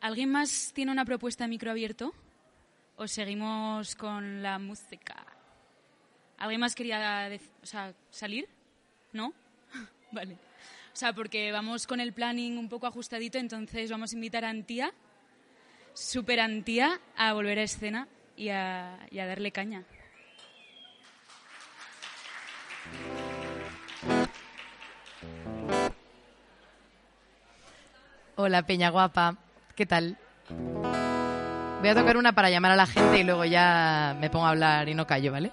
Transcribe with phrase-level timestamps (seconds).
[0.00, 2.12] ¿Alguien más tiene una propuesta de micro abierto?
[2.96, 5.24] ¿O seguimos con la música?
[6.38, 7.30] ¿Alguien más quería
[8.10, 8.48] salir?
[9.12, 9.32] ¿No?
[10.12, 10.34] vale.
[10.92, 14.50] O sea, porque vamos con el planning un poco ajustadito, entonces vamos a invitar a
[14.50, 14.92] Antía,
[15.94, 19.84] super Antía, a volver a escena y a, y a darle caña.
[28.36, 29.36] Hola, Peña Guapa.
[29.80, 30.18] ¿Qué tal?
[31.80, 34.50] Voy a tocar una para llamar a la gente y luego ya me pongo a
[34.50, 35.52] hablar y no callo, ¿vale?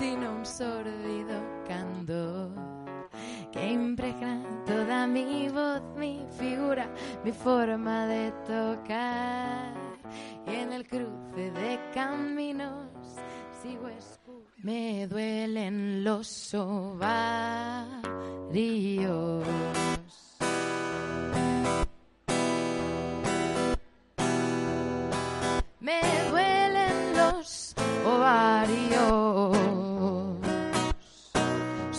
[0.00, 2.48] sino un sordido candor
[3.52, 6.88] que impregna toda mi voz, mi figura,
[7.22, 9.74] mi forma de tocar.
[10.46, 12.88] Y en el cruce de caminos
[13.62, 14.50] sigo escuchando.
[14.62, 17.04] Me duelen los ovarios.
[25.78, 26.19] Me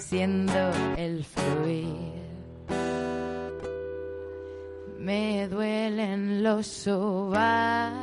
[0.00, 2.20] siendo el fluir.
[4.98, 8.00] Me duelen los ovarios.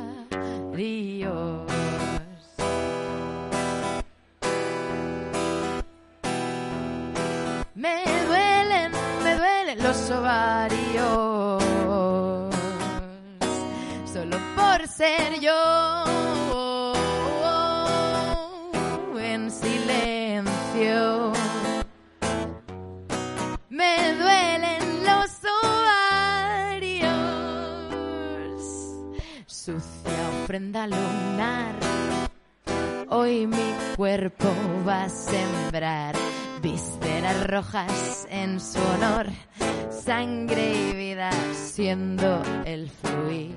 [7.74, 8.92] Me duelen,
[9.24, 11.64] me duelen los ovarios.
[14.12, 16.07] Solo por ser yo
[29.68, 31.74] Sucia ofrenda lunar.
[33.10, 34.48] Hoy mi cuerpo
[34.88, 36.14] va a sembrar
[36.62, 39.26] vísceras rojas en su honor,
[39.90, 43.54] sangre y vida siendo el fluir.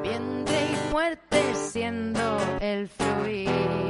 [0.00, 3.87] Vientre y muerte siendo el fluir.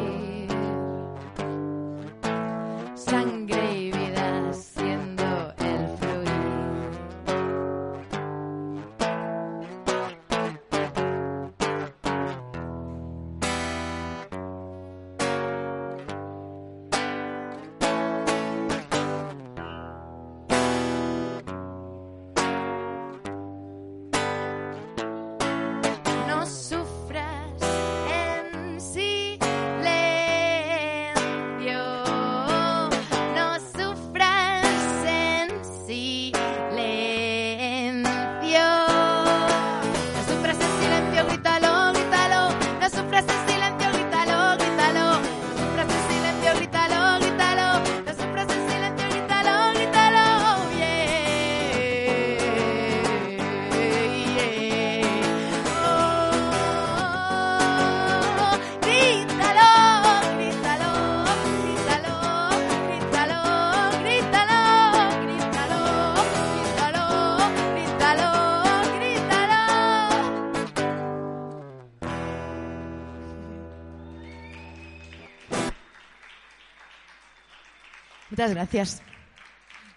[78.30, 79.02] Muchas gracias.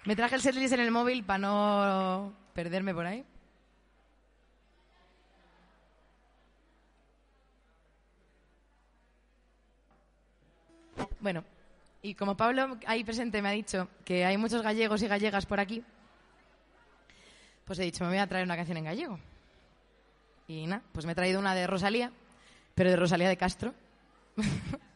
[0.06, 3.25] Me traje el setlist en el móvil para no perderme por ahí.
[11.19, 11.44] Bueno,
[12.01, 15.60] y como Pablo ahí presente me ha dicho que hay muchos gallegos y gallegas por
[15.60, 15.84] aquí,
[17.66, 19.19] pues he dicho, me voy a traer una canción en gallego.
[20.48, 22.12] Y nada, pues me he traído una de Rosalía,
[22.74, 23.74] pero de Rosalía de Castro.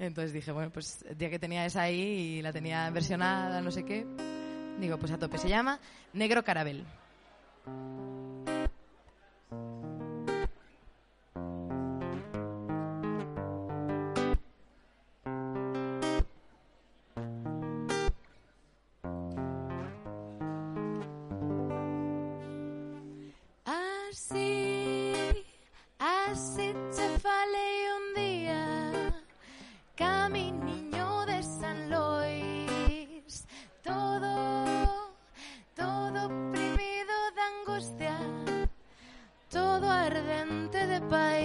[0.00, 2.00] Entonces dije, bueno, pues día que tenía esa ahí
[2.38, 4.06] y la tenía versionada, no sé qué,
[4.80, 5.36] digo, pues a tope.
[5.36, 5.78] Se llama
[6.14, 6.86] Negro Carabel.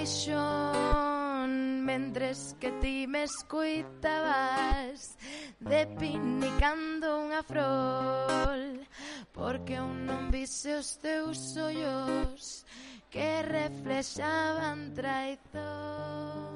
[0.05, 5.17] paixón Mentres que ti me escuitabas
[5.59, 8.85] Depinicando unha frol
[9.33, 12.61] Porque un non vise os teus ollos
[13.09, 16.53] Que reflexaban traizón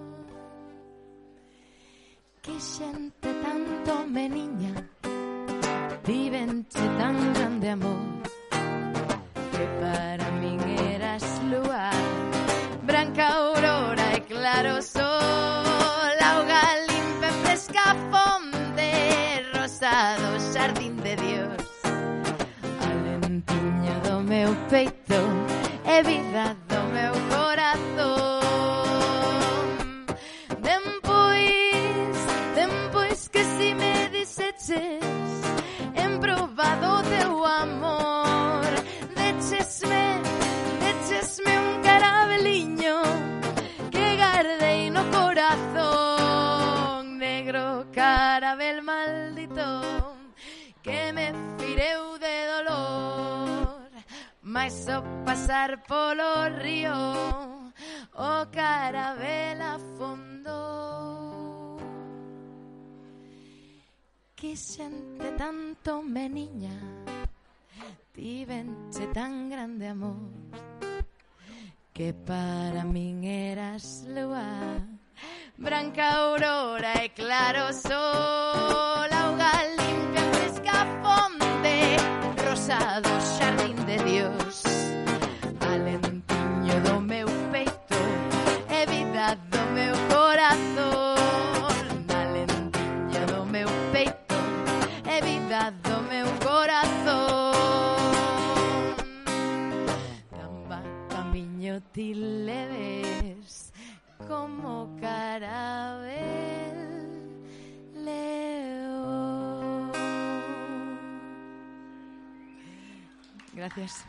[2.45, 4.78] Que xente tanto meniña
[6.06, 8.22] Vivenche tan grande amor
[9.57, 10.29] Que para
[14.66, 15.09] I so
[45.00, 49.81] no corazón negro carabel maldito
[50.81, 53.90] que me fireu de dolor.
[54.42, 56.94] Mas ao pasar polo río
[58.13, 60.57] o carabel afondou
[64.35, 66.76] que xente tanto me niña
[68.14, 70.69] tivenche tan grande amor
[72.00, 74.80] que para min eras lúa
[75.58, 81.76] branca aurora e claro sol auga limpia fresca fonte
[82.48, 84.69] rosado xardín de Dios.
[113.59, 114.06] Gracias.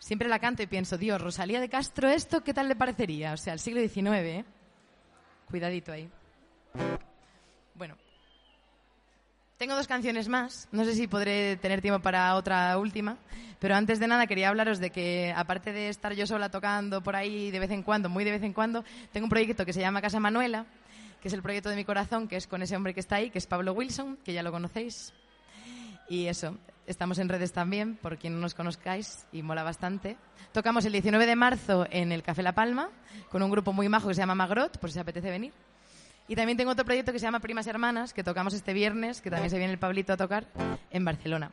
[0.00, 3.32] Siempre la canto y pienso, Dios, Rosalía de Castro, ¿esto qué tal le parecería?
[3.32, 4.44] O sea, el siglo XIX, ¿eh?
[5.48, 6.10] Cuidadito ahí.
[7.74, 7.96] Bueno.
[9.56, 10.68] Tengo dos canciones más.
[10.72, 13.16] No sé si podré tener tiempo para otra última.
[13.60, 17.14] Pero antes de nada quería hablaros de que, aparte de estar yo sola tocando por
[17.14, 19.80] ahí de vez en cuando, muy de vez en cuando, tengo un proyecto que se
[19.80, 20.66] llama Casa Manuela,
[21.20, 23.30] que es el proyecto de mi corazón, que es con ese hombre que está ahí,
[23.30, 25.12] que es Pablo Wilson, que ya lo conocéis.
[26.08, 30.16] Y eso, estamos en redes también, por quien no nos conozcáis, y mola bastante.
[30.52, 32.90] Tocamos el 19 de marzo en el Café La Palma,
[33.30, 35.52] con un grupo muy majo que se llama Magrot, por si apetece venir.
[36.26, 39.30] Y también tengo otro proyecto que se llama Primas Hermanas, que tocamos este viernes, que
[39.30, 40.46] también se viene el Pablito a tocar,
[40.90, 41.50] en Barcelona.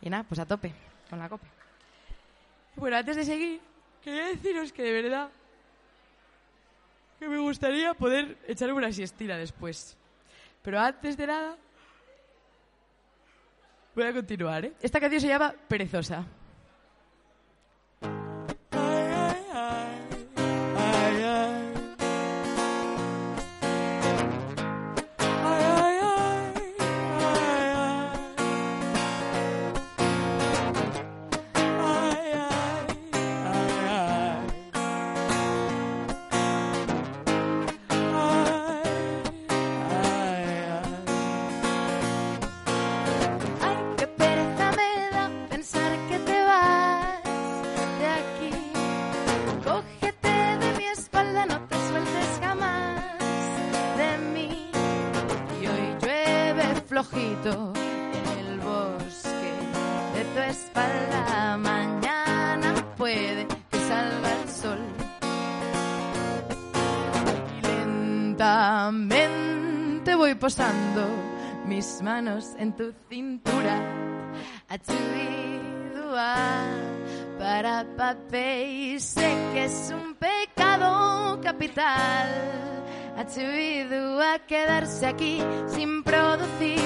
[0.00, 0.72] Y nada, pues a tope,
[1.08, 1.46] con la copa.
[2.76, 3.60] Bueno, antes de seguir,
[4.02, 5.30] quería deciros que de verdad
[7.18, 9.96] que me gustaría poder echarme una siestira después.
[10.62, 11.56] Pero antes de nada,
[13.94, 14.72] voy a continuar, ¿eh?
[14.82, 16.26] Esta canción se llama Perezosa.
[60.54, 61.56] Espalda.
[61.58, 64.78] Mañana puede que salga el sol.
[67.58, 69.34] Y lentamente
[70.14, 71.02] voy posando
[71.66, 73.76] mis manos en tu cintura.
[74.68, 76.36] Atsuidua
[77.38, 79.00] para papel.
[79.00, 82.28] Sé que es un pecado capital.
[83.16, 86.80] Atsuidua quedarse aquí sin producir,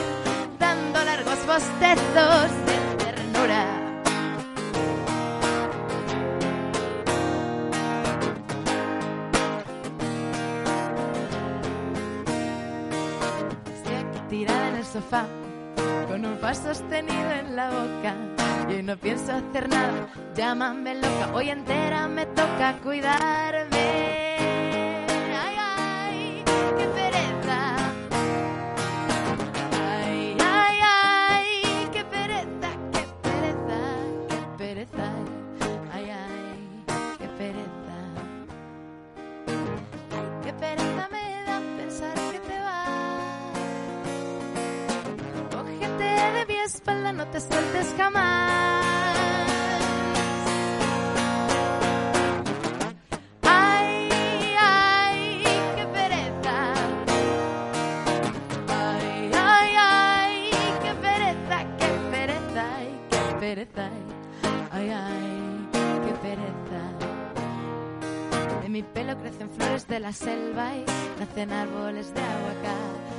[0.58, 2.50] dando largos bostezos
[13.74, 15.24] Estoy aquí tirada en el sofá,
[16.08, 18.14] con un pan sostenido en la boca.
[18.68, 21.30] Y hoy no pienso hacer nada, llámame loca.
[21.32, 24.17] Hoy entera me toca cuidarme.
[64.70, 66.82] Ay, ay, qué pereza.
[68.62, 70.84] De mi pelo crecen flores de la selva y
[71.18, 73.17] nacen árboles de aguacate.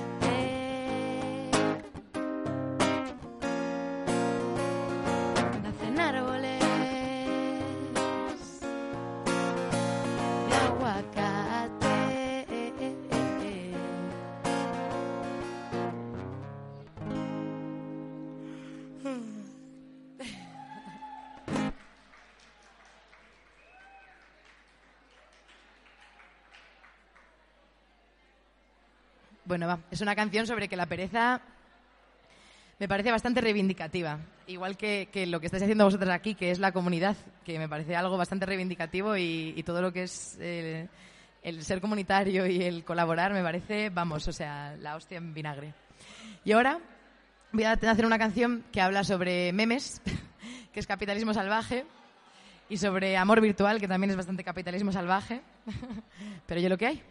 [29.50, 29.80] Bueno, va.
[29.90, 31.42] Es una canción sobre que la pereza
[32.78, 34.20] me parece bastante reivindicativa.
[34.46, 37.68] Igual que, que lo que estáis haciendo vosotras aquí, que es la comunidad, que me
[37.68, 42.84] parece algo bastante reivindicativo y, y todo lo que es el ser comunitario y el
[42.84, 45.74] colaborar me parece, vamos, o sea, la hostia en vinagre.
[46.46, 46.80] Y ahora
[47.52, 50.00] voy a hacer una canción que habla sobre memes,
[50.72, 51.88] que es capitalismo salvaje,
[52.70, 55.42] y sobre amor virtual, que también es bastante capitalismo salvaje.
[56.46, 57.04] Pero yo lo que hay.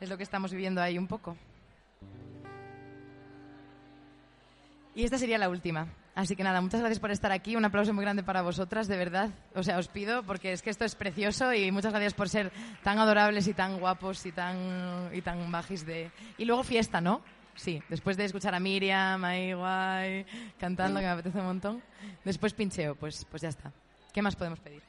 [0.00, 1.36] Es lo que estamos viviendo ahí un poco.
[4.94, 5.88] Y esta sería la última.
[6.14, 7.56] Así que nada, muchas gracias por estar aquí.
[7.56, 9.28] Un aplauso muy grande para vosotras, de verdad.
[9.54, 12.50] O sea, os pido, porque es que esto es precioso y muchas gracias por ser
[12.82, 16.10] tan adorables y tan guapos y tan, y tan bajis de...
[16.38, 17.20] Y luego fiesta, ¿no?
[17.54, 20.24] Sí, después de escuchar a Miriam, ahí guay,
[20.58, 21.82] cantando, que me apetece un montón.
[22.24, 23.70] Después pincheo, pues, pues ya está.
[24.14, 24.82] ¿Qué más podemos pedir?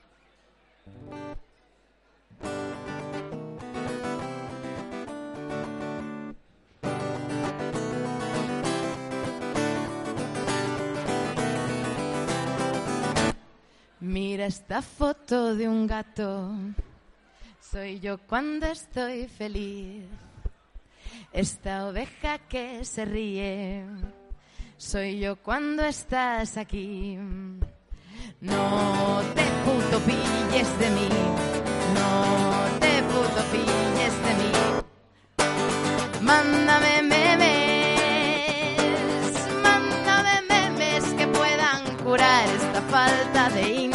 [14.48, 16.52] Esta foto de un gato.
[17.60, 20.06] Soy yo cuando estoy feliz.
[21.34, 23.84] Esta oveja que se ríe.
[24.78, 27.18] Soy yo cuando estás aquí.
[28.40, 31.10] No te puto pilles de mí.
[32.00, 34.52] No te puto pilles de mí.
[36.22, 37.58] Mándame memes.
[39.62, 43.87] Mándame memes que puedan curar esta falta de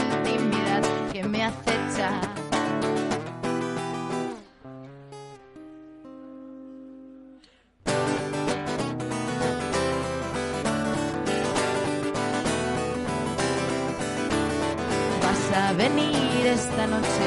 [16.63, 17.27] esta noche.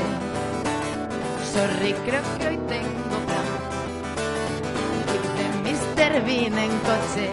[1.54, 3.50] Sorry, creo que hoy tengo plan.
[5.12, 6.12] Dice Mr.
[6.26, 7.28] Bean en coche.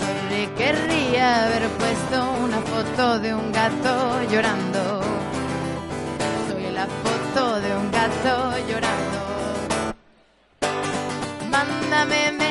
[0.00, 4.82] Sorry, querría haber puesto una foto de un gato llorando.
[6.48, 8.34] Soy la foto de un gato
[8.68, 9.18] llorando.
[11.50, 12.45] Mándame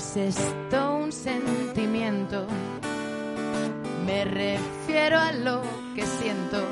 [0.00, 2.46] ¿Es esto un sentimiento?
[4.06, 5.60] Me refiero a lo
[5.94, 6.64] que siento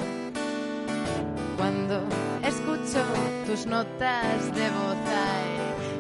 [1.58, 2.00] cuando
[2.42, 3.04] escucho
[3.44, 4.96] tus notas de voz.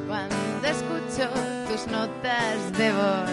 [0.08, 1.28] Cuando escucho
[1.68, 3.30] tus notas de voz.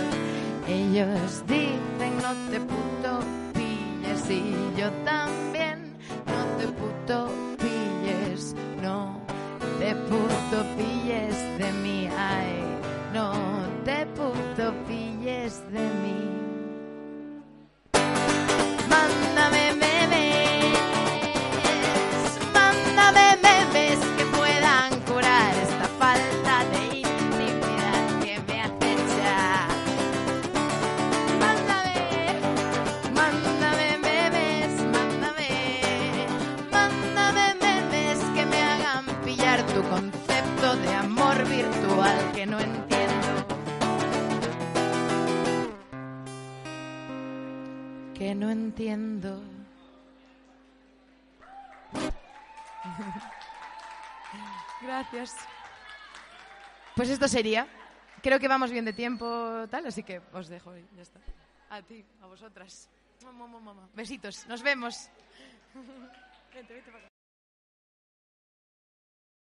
[0.68, 3.20] Ellos dicen no te puto
[3.54, 5.25] pilles y yo también
[42.46, 43.48] que no entiendo.
[48.14, 49.42] Que no entiendo.
[54.82, 55.34] Gracias.
[56.96, 57.68] Pues esto sería.
[58.22, 61.20] Creo que vamos bien de tiempo, tal, así que os dejo y ya está.
[61.70, 62.88] A ti, a vosotras.
[63.96, 65.10] Besitos, nos vemos.